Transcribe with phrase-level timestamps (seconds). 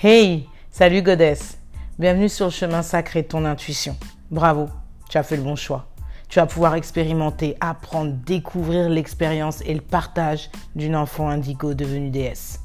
[0.00, 1.58] Hey, salut Goddess.
[1.98, 3.96] Bienvenue sur le chemin sacré de ton intuition.
[4.30, 4.68] Bravo,
[5.10, 5.88] tu as fait le bon choix.
[6.28, 12.60] Tu vas pouvoir expérimenter, apprendre, découvrir l'expérience et le partage d'une enfant indigo devenue déesse.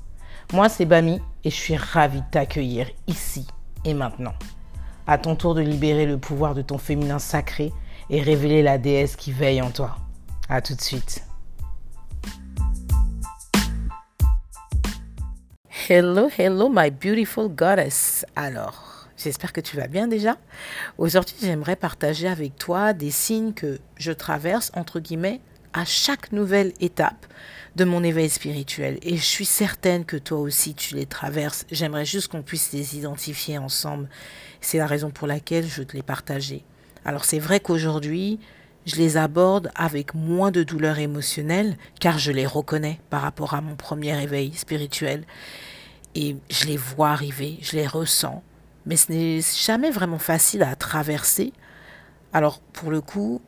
[0.54, 3.48] Moi, c'est Bami et je suis ravie de t'accueillir ici
[3.84, 4.36] et maintenant.
[5.08, 7.74] À ton tour de libérer le pouvoir de ton féminin sacré
[8.12, 9.96] et révéler la déesse qui veille en toi.
[10.50, 11.24] À tout de suite.
[15.90, 18.26] Hello, hello, my beautiful goddess.
[18.38, 20.38] Alors, j'espère que tu vas bien déjà.
[20.98, 25.42] Aujourd'hui, j'aimerais partager avec toi des signes que je traverse, entre guillemets,
[25.74, 27.26] à chaque nouvelle étape
[27.76, 28.98] de mon éveil spirituel.
[29.02, 31.66] Et je suis certaine que toi aussi, tu les traverses.
[31.70, 34.08] J'aimerais juste qu'on puisse les identifier ensemble.
[34.62, 36.64] C'est la raison pour laquelle je te les partager.
[37.04, 38.40] Alors, c'est vrai qu'aujourd'hui,
[38.86, 43.60] je les aborde avec moins de douleur émotionnelle, car je les reconnais par rapport à
[43.60, 45.26] mon premier éveil spirituel
[46.16, 48.44] et je les vois arriver, je les ressens,
[48.86, 51.54] mais ce n'est jamais vraiment facile à traverser.
[52.32, 53.42] Alors pour le coup,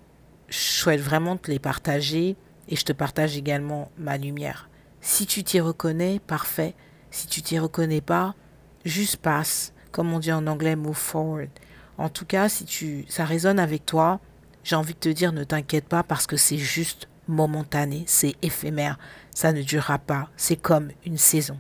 [0.50, 2.36] je souhaite vraiment te les partager
[2.68, 4.70] et je te partage également ma lumière.
[5.02, 6.74] Si tu t'y reconnais, parfait.
[7.12, 8.36] Si tu t'y reconnais pas,
[8.84, 11.50] juste passe, comme on dit en anglais, move forward.
[11.98, 14.20] En tout cas, si tu ça résonne avec toi,
[14.64, 18.98] j'ai envie de te dire ne t'inquiète pas parce que c'est juste momentané, c'est éphémère,
[19.34, 21.58] ça ne durera pas, c'est comme une saison.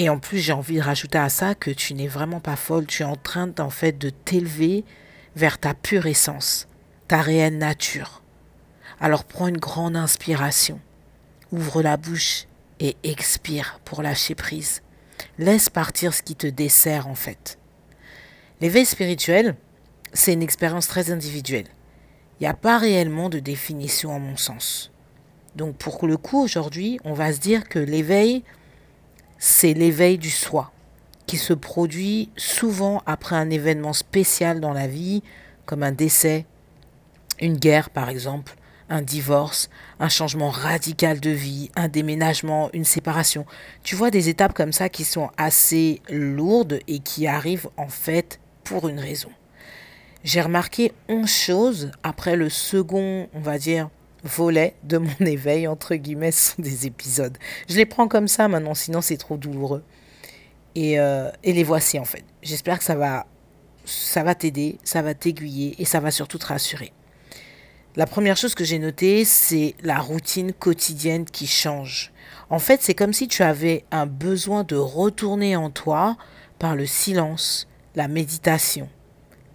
[0.00, 2.86] Et en plus, j'ai envie de rajouter à ça que tu n'es vraiment pas folle,
[2.86, 4.84] tu es en train en fait de t'élever
[5.34, 6.68] vers ta pure essence,
[7.08, 8.22] ta réelle nature.
[9.00, 10.78] Alors prends une grande inspiration,
[11.50, 12.44] ouvre la bouche
[12.78, 14.82] et expire pour lâcher prise.
[15.36, 17.58] Laisse partir ce qui te dessert en fait.
[18.60, 19.56] L'éveil spirituel,
[20.12, 21.66] c'est une expérience très individuelle.
[22.38, 24.92] Il n'y a pas réellement de définition à mon sens.
[25.56, 28.44] Donc pour le coup, aujourd'hui, on va se dire que l'éveil,
[29.38, 30.72] c'est l'éveil du soi,
[31.26, 35.22] qui se produit souvent après un événement spécial dans la vie,
[35.66, 36.44] comme un décès,
[37.40, 38.56] une guerre par exemple,
[38.90, 39.68] un divorce,
[40.00, 43.44] un changement radical de vie, un déménagement, une séparation.
[43.82, 48.40] Tu vois des étapes comme ça qui sont assez lourdes et qui arrivent en fait
[48.64, 49.30] pour une raison.
[50.24, 53.88] J'ai remarqué 11 choses après le second, on va dire,
[54.24, 57.36] volet de mon éveil, entre guillemets, sont des épisodes.
[57.68, 59.82] Je les prends comme ça maintenant, sinon c'est trop douloureux.
[60.74, 62.24] Et, euh, et, les voici en fait.
[62.42, 63.26] J'espère que ça va,
[63.84, 66.92] ça va t'aider, ça va t'aiguiller et ça va surtout te rassurer.
[67.96, 72.12] La première chose que j'ai notée, c'est la routine quotidienne qui change.
[72.48, 76.16] En fait, c'est comme si tu avais un besoin de retourner en toi
[76.60, 78.88] par le silence, la méditation,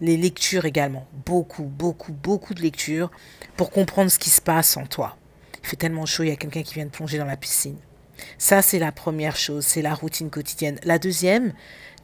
[0.04, 1.08] les lectures également.
[1.26, 3.10] Beaucoup, beaucoup, beaucoup de lectures
[3.56, 5.16] pour comprendre ce qui se passe en toi.
[5.64, 7.78] Il fait tellement chaud, il y a quelqu'un qui vient de plonger dans la piscine.
[8.38, 10.78] Ça, c'est la première chose, c'est la routine quotidienne.
[10.84, 11.54] La deuxième,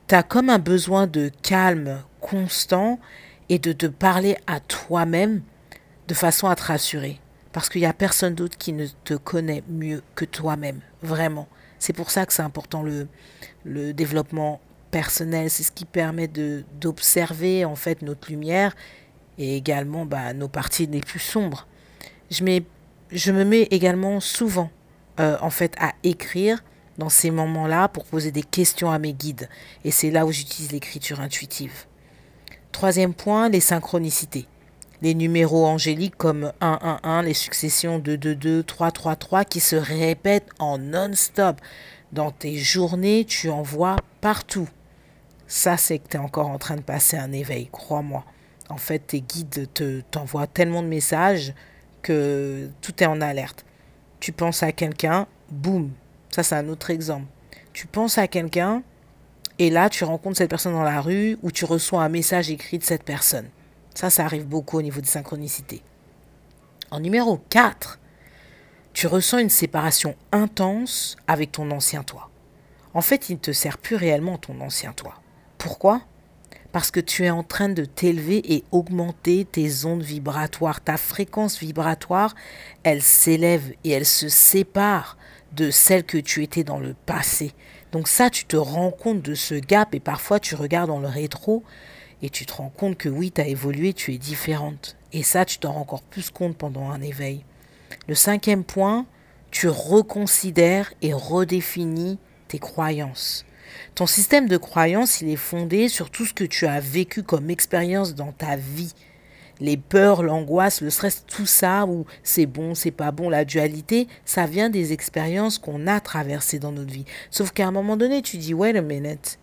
[0.08, 3.00] tu as comme un besoin de calme constant
[3.50, 5.42] et de te parler à toi-même
[6.08, 7.20] de façon à te rassurer.
[7.52, 11.50] Parce qu'il n'y a personne d'autre qui ne te connaît mieux que toi-même, vraiment.
[11.80, 13.10] C'est pour ça que c'est important le,
[13.66, 18.76] le développement personnel, c'est ce qui permet d'observer en fait notre lumière
[19.38, 21.68] et également bah, nos parties les plus sombres.
[22.30, 22.64] Je, mets,
[23.12, 24.70] je me mets également souvent
[25.20, 26.64] euh, en fait à écrire
[26.98, 29.50] dans ces moments-là pour poser des questions à mes guides
[29.84, 31.86] et c'est là où j'utilise l'écriture intuitive.
[32.72, 34.48] Troisième point, les synchronicités.
[35.02, 41.56] Les numéros angéliques comme 111, les successions de 22, 333 qui se répètent en non-stop.
[42.12, 44.68] Dans tes journées, tu en vois partout
[45.50, 48.24] ça c'est que tu es encore en train de passer un éveil, crois-moi.
[48.70, 51.54] En fait, tes guides te t'envoient tellement de messages
[52.04, 53.66] que tout est en alerte.
[54.20, 55.92] Tu penses à quelqu'un, boum.
[56.30, 57.26] Ça c'est un autre exemple.
[57.74, 58.84] Tu penses à quelqu'un
[59.58, 62.78] et là tu rencontres cette personne dans la rue ou tu reçois un message écrit
[62.78, 63.50] de cette personne.
[63.96, 65.82] Ça, ça arrive beaucoup au niveau des synchronicités.
[66.92, 68.00] En numéro 4,
[68.94, 72.30] tu ressens une séparation intense avec ton ancien toi.
[72.94, 75.16] En fait, il ne te sert plus réellement ton ancien toi.
[75.60, 76.02] Pourquoi?
[76.72, 80.82] Parce que tu es en train de t'élever et augmenter tes ondes vibratoires.
[80.82, 82.34] Ta fréquence vibratoire,
[82.84, 85.18] elle s'élève et elle se sépare
[85.52, 87.54] de celle que tu étais dans le passé.
[87.92, 91.08] Donc ça, tu te rends compte de ce gap et parfois tu regardes dans le
[91.08, 91.64] rétro
[92.22, 94.96] et tu te rends compte que oui, tu as évolué, tu es différente.
[95.12, 97.44] Et ça, tu t'en rends encore plus compte pendant un éveil.
[98.08, 99.06] Le cinquième point,
[99.52, 102.18] tu reconsidères et redéfinis
[102.48, 103.46] tes croyances.
[103.96, 107.50] Ton système de croyance, il est fondé sur tout ce que tu as vécu comme
[107.50, 108.94] expérience dans ta vie.
[109.62, 114.08] les peurs, l'angoisse, le stress, tout ça, où c'est bon, c'est pas bon, la dualité,
[114.26, 117.06] ça vient des expériences qu'on a traversées dans notre vie.
[117.30, 119.38] Sauf qu'à un moment donné, tu dis, wait a minute.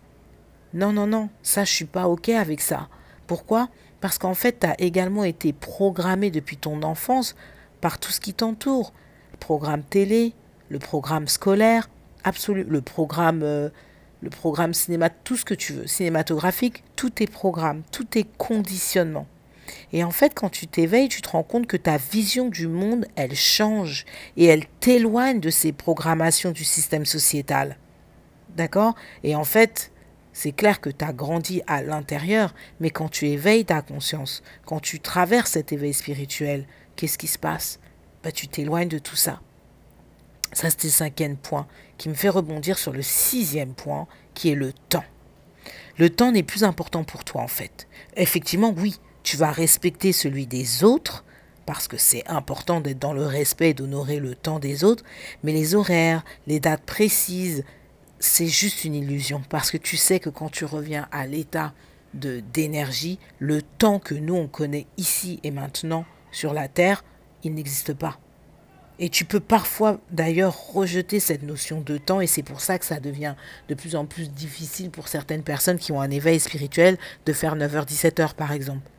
[0.73, 2.89] Non, non, non, ça, je suis pas OK avec ça.
[3.27, 3.69] Pourquoi?
[4.01, 7.35] Parce qu'en fait, tu as également été programmé depuis ton enfance
[7.81, 8.93] par tout ce qui t'entoure.
[9.33, 10.33] Le programme télé,
[10.69, 11.89] le programme scolaire,
[12.23, 13.69] absolu, le programme, euh,
[14.21, 19.27] le programme cinéma, tout ce que tu veux, cinématographique, tout est programme, tout est conditionnement.
[19.93, 23.05] Et en fait, quand tu t'éveilles, tu te rends compte que ta vision du monde,
[23.15, 24.05] elle change
[24.37, 27.77] et elle t'éloigne de ces programmations du système sociétal.
[28.55, 28.95] D'accord?
[29.23, 29.91] Et en fait,
[30.33, 34.79] c'est clair que tu as grandi à l'intérieur, mais quand tu éveilles ta conscience, quand
[34.79, 36.65] tu traverses cet éveil spirituel,
[36.95, 37.79] qu'est-ce qui se passe?
[38.23, 39.41] Bah, Tu t'éloignes de tout ça.
[40.53, 41.67] Ça, c'était le cinquième point
[41.97, 45.03] qui me fait rebondir sur le sixième point, qui est le temps.
[45.97, 47.87] Le temps n'est plus important pour toi, en fait.
[48.15, 51.25] Effectivement, oui, tu vas respecter celui des autres,
[51.65, 55.03] parce que c'est important d'être dans le respect et d'honorer le temps des autres,
[55.43, 57.63] mais les horaires, les dates précises,
[58.19, 61.73] c'est juste une illusion, parce que tu sais que quand tu reviens à l'état
[62.13, 67.03] de d'énergie, le temps que nous on connaît ici et maintenant sur la Terre,
[67.43, 68.17] il n'existe pas.
[68.99, 72.85] Et tu peux parfois d'ailleurs rejeter cette notion de temps et c'est pour ça que
[72.85, 73.35] ça devient
[73.69, 77.55] de plus en plus difficile pour certaines personnes qui ont un éveil spirituel de faire
[77.55, 78.89] 9h-17h par exemple.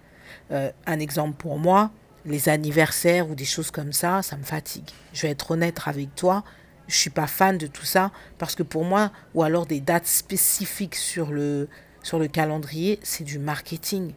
[0.53, 1.91] Euh, un exemple pour moi,
[2.25, 4.89] les anniversaires ou des choses comme ça, ça me fatigue.
[5.12, 6.45] Je vais être honnête avec toi,
[6.87, 10.06] je suis pas fan de tout ça parce que pour moi, ou alors des dates
[10.06, 11.69] spécifiques sur le,
[12.05, 14.12] sur le calendrier, c'est du marketing.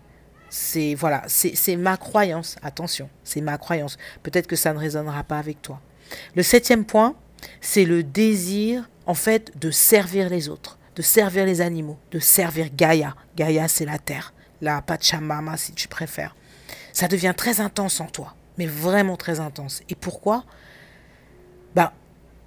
[0.52, 2.58] C'est voilà, c'est ma croyance.
[2.62, 3.98] Attention, c'est ma croyance.
[4.22, 5.82] Peut-être que ça ne résonnera pas avec toi.
[6.36, 7.16] Le septième point,
[7.62, 12.68] c'est le désir, en fait, de servir les autres, de servir les animaux, de servir
[12.76, 13.16] Gaïa.
[13.36, 16.36] Gaïa, c'est la terre la Pachamama si tu préfères.
[16.94, 19.82] Ça devient très intense en toi, mais vraiment très intense.
[19.90, 20.46] Et pourquoi?
[21.76, 21.92] Ben,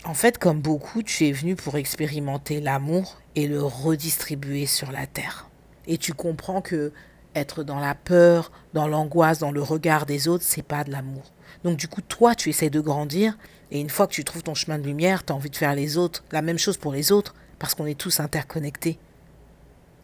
[0.05, 5.07] en fait, comme beaucoup, tu es venu pour expérimenter l'amour et le redistribuer sur la
[5.07, 5.49] terre.
[5.87, 6.93] Et tu comprends que
[7.35, 11.33] être dans la peur, dans l'angoisse, dans le regard des autres, c'est pas de l'amour.
[11.65, 13.37] Donc du coup, toi, tu essaies de grandir
[13.71, 15.75] et une fois que tu trouves ton chemin de lumière, tu as envie de faire
[15.75, 18.99] les autres, la même chose pour les autres parce qu'on est tous interconnectés.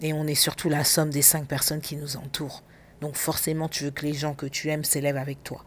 [0.00, 2.62] Et on est surtout la somme des cinq personnes qui nous entourent.
[3.00, 5.64] Donc forcément, tu veux que les gens que tu aimes s'élèvent avec toi.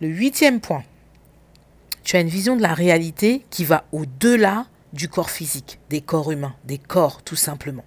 [0.00, 0.84] Le huitième point,
[2.04, 6.32] tu as une vision de la réalité qui va au-delà du corps physique, des corps
[6.32, 7.84] humains, des corps tout simplement,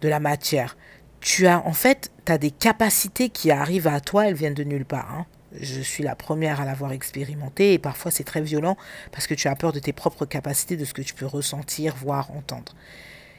[0.00, 0.76] de la matière.
[1.22, 2.10] Tu as en fait,
[2.40, 5.08] des capacités qui arrivent à toi, elles viennent de nulle part.
[5.14, 5.26] Hein.
[5.60, 8.76] Je suis la première à l'avoir expérimenté et parfois c'est très violent
[9.12, 11.94] parce que tu as peur de tes propres capacités, de ce que tu peux ressentir,
[11.94, 12.74] voir, entendre.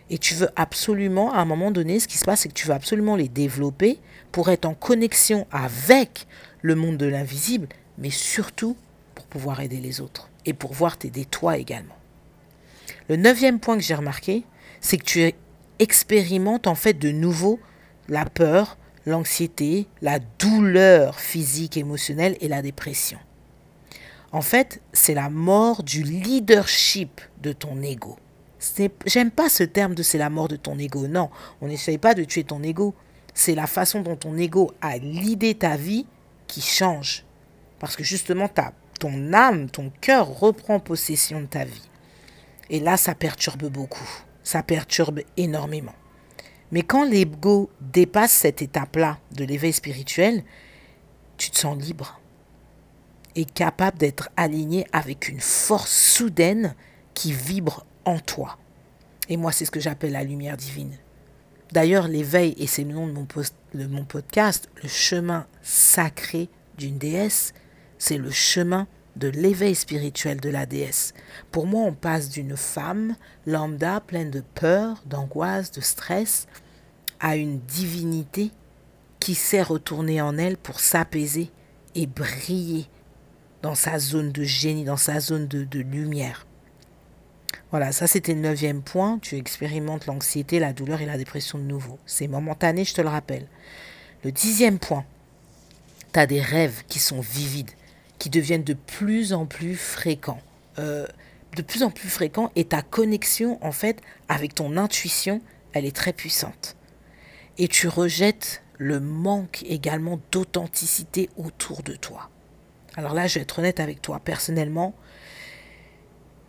[0.09, 2.67] Et tu veux absolument, à un moment donné, ce qui se passe, c'est que tu
[2.67, 3.99] veux absolument les développer
[4.31, 6.27] pour être en connexion avec
[6.61, 8.77] le monde de l'invisible, mais surtout
[9.15, 11.97] pour pouvoir aider les autres et pour voir t'aider toi également.
[13.09, 14.43] Le neuvième point que j'ai remarqué,
[14.81, 15.33] c'est que tu
[15.79, 17.59] expérimentes en fait de nouveau
[18.09, 23.19] la peur, l'anxiété, la douleur physique, émotionnelle et la dépression.
[24.31, 28.17] En fait, c'est la mort du leadership de ton ego.
[29.05, 31.07] J'aime pas ce terme de c'est la mort de ton ego.
[31.07, 31.29] Non,
[31.61, 32.95] on n'essaye pas de tuer ton ego.
[33.33, 36.05] C'est la façon dont ton ego a l'idée ta vie
[36.47, 37.25] qui change.
[37.79, 41.89] Parce que justement, ta, ton âme, ton cœur reprend possession de ta vie.
[42.69, 44.09] Et là, ça perturbe beaucoup.
[44.43, 45.95] Ça perturbe énormément.
[46.71, 50.43] Mais quand l'ego dépasse cette étape-là de l'éveil spirituel,
[51.37, 52.19] tu te sens libre
[53.35, 56.75] et capable d'être aligné avec une force soudaine
[57.13, 58.57] qui vibre en toi.
[59.29, 60.97] Et moi, c'est ce que j'appelle la lumière divine.
[61.71, 63.27] D'ailleurs, l'éveil, et c'est le nom de mon,
[63.73, 67.53] de mon podcast, le chemin sacré d'une déesse,
[67.97, 71.13] c'est le chemin de l'éveil spirituel de la déesse.
[71.51, 76.47] Pour moi, on passe d'une femme lambda pleine de peur, d'angoisse, de stress,
[77.23, 78.51] à une divinité
[79.19, 81.49] qui sait retourner en elle pour s'apaiser
[81.95, 82.85] et briller
[83.61, 86.45] dans sa zone de génie, dans sa zone de, lumière.
[87.71, 89.19] Voilà, ça c'était le neuvième point.
[89.19, 91.97] Tu expérimentes l'anxiété, la douleur et la dépression de nouveau.
[92.05, 93.47] C'est momentané, je te le rappelle.
[94.25, 95.05] Le dixième point,
[96.11, 97.71] tu as des rêves qui sont vivides,
[98.19, 100.41] qui deviennent de plus en plus fréquents.
[100.77, 101.07] Euh,
[101.55, 105.95] de plus en plus fréquents et ta connexion, en fait, avec ton intuition, elle est
[105.95, 106.75] très puissante.
[107.57, 112.29] Et tu rejettes le manque également d'authenticité autour de toi.
[112.95, 114.19] Alors là, je vais être honnête avec toi.
[114.19, 114.93] Personnellement,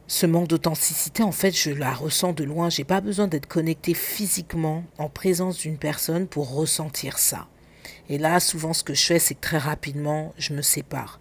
[0.06, 2.68] ce manque d'authenticité, en fait, je la ressens de loin.
[2.68, 7.48] J'ai pas besoin d'être connecté physiquement en présence d'une personne pour ressentir ça.
[8.08, 11.20] Et là, souvent, ce que je fais, c'est que très rapidement, je me sépare.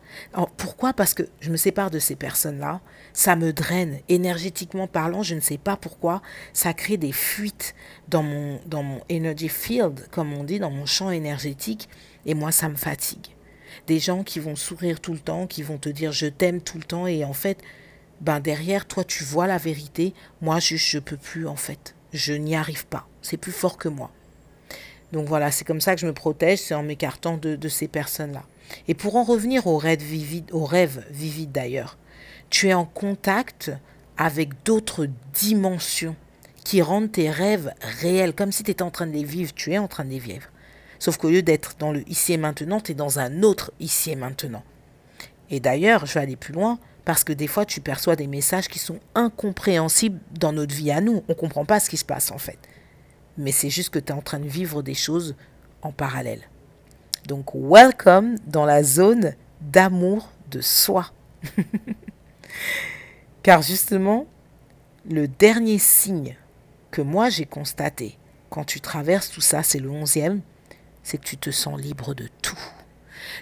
[0.58, 0.94] Pourquoi?
[0.94, 2.82] Parce que je me sépare de ces personnes-là.
[3.14, 4.00] Ça me draine.
[4.10, 6.22] Énergétiquement parlant, je ne sais pas pourquoi.
[6.54, 7.76] Ça crée des fuites
[8.08, 11.90] dans mon, dans mon energy field, comme on dit, dans mon champ énergétique.
[12.26, 13.28] Et moi, ça me fatigue.
[13.88, 16.78] Des gens qui vont sourire tout le temps, qui vont te dire je t'aime tout
[16.78, 17.08] le temps.
[17.08, 17.60] Et en fait,
[18.22, 20.14] ben derrière, toi, tu vois la vérité.
[20.42, 21.96] Moi, je peux plus, en fait.
[22.14, 23.08] Je n'y arrive pas.
[23.22, 24.12] C'est plus fort que moi.
[25.14, 28.42] Donc voilà, c'est comme ça que je me protège, c'est en m'écartant de, ces personnes-là.
[28.88, 32.00] Et pour en revenir aux rêves vivides, aux rêves vivides d'ailleurs,
[32.50, 33.72] tu es en contact
[34.18, 36.16] avec d'autres dimensions
[36.64, 39.72] qui rendent tes rêves réels, comme si tu étais en train de les vivre, tu
[39.72, 40.48] es en train de les vivre.
[40.98, 44.10] Sauf qu'au lieu d'être dans le ici et maintenant, tu es dans un autre ici
[44.10, 44.64] et maintenant.
[45.52, 48.68] Et d'ailleurs, je vais aller plus loin, parce que des fois, tu perçois des messages
[48.68, 51.24] qui sont incompréhensibles dans notre vie à nous.
[51.28, 52.58] On ne comprend pas ce qui se passe en fait
[53.38, 55.36] mais c'est juste que tu es en train de vivre des choses
[55.82, 56.42] en parallèle.
[57.28, 61.12] Donc, welcome dans la zone d'amour de soi.
[63.44, 64.26] Car justement,
[65.10, 66.38] le dernier signe
[66.92, 68.18] que moi j'ai constaté
[68.54, 70.42] quand tu traverses tout ça, c'est le onzième,
[71.02, 72.60] c'est que tu te sens libre de tout.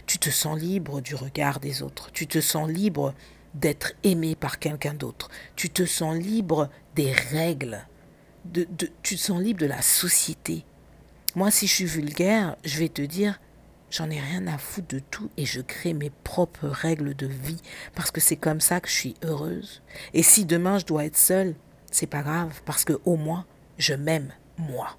[0.05, 2.13] Tu te sens libre du regard des autres.
[2.13, 3.13] Tu te sens libre
[3.53, 5.29] d'être aimé par quelqu'un d'autre.
[5.57, 7.85] Tu te sens libre des règles
[8.45, 8.67] de,
[9.03, 10.65] tu te sens libre de la société.
[11.35, 13.39] Moi, si je suis vulgaire, je vais te dire,
[13.89, 17.61] j'en ai rien à foutre de tout et je crée mes propres règles de vie
[17.95, 19.81] parce que c'est comme ça que je suis heureuse.
[20.13, 21.55] Et si demain je dois être seule,
[21.91, 23.45] c'est pas grave parce que au moins
[23.77, 24.97] je m'aime moi.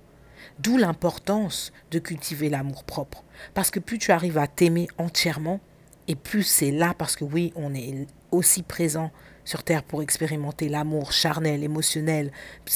[0.59, 5.61] D'où l'importance de cultiver l'amour propre parce que plus tu arrives à t'aimer entièrement
[6.09, 9.11] et plus c'est là parce que oui, on est aussi présent
[9.45, 12.33] sur Terre pour expérimenter l'amour charnel, émotionnel,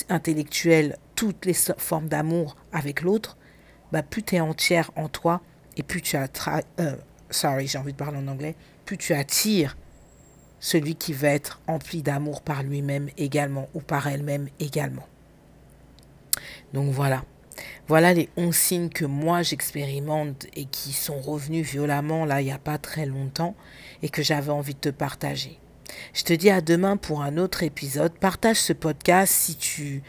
[0.09, 3.37] intellectuel, toutes les formes d'amour avec l'autre,
[3.93, 5.41] bah, plus tu es entière en toi
[5.77, 6.97] et plus tu euh,
[7.31, 9.77] sorry, j'ai envie de parler en anglais, plus tu attires
[10.59, 15.07] celui qui va être empli d'amour par lui-même également ou par elle-même également.
[16.73, 17.25] Donc voilà.
[17.89, 22.53] Voilà les 11 signes que moi j'expérimente et qui sont revenus violemment là il n'y
[22.53, 23.55] a pas très longtemps
[24.03, 25.59] et que j'avais envie de te partager.
[26.15, 28.13] Je te dis à demain pour un autre épisode.
[28.13, 30.03] Partage ce podcast si tu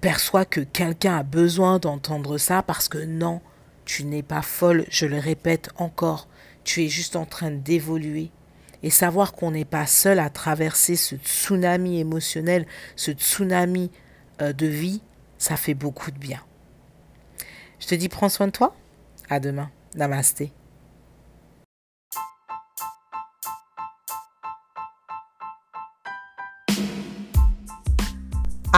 [0.00, 3.40] perçois que quelqu'un a besoin d'entendre ça parce que non,
[3.84, 6.28] tu n'es pas folle, je le répète encore,
[6.64, 8.30] tu es juste en train d'évoluer.
[8.82, 13.90] Et savoir qu'on n'est pas seul à traverser ce tsunami émotionnel, ce tsunami
[14.42, 15.00] euh, de vie,
[15.38, 16.40] ça fait beaucoup de bien.
[17.80, 18.74] Je te dis prends soin de toi.
[19.28, 19.70] À demain.
[19.94, 20.52] Namasté.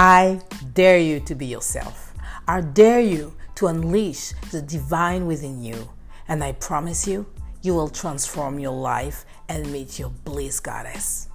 [0.01, 0.41] I
[0.75, 2.15] dare you to be yourself.
[2.47, 5.89] I dare you to unleash the divine within you.
[6.29, 7.27] And I promise you,
[7.63, 11.27] you will transform your life and meet your bliss goddess.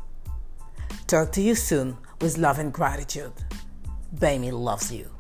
[1.08, 3.34] Talk to you soon with love and gratitude.
[4.18, 5.13] Baby loves you.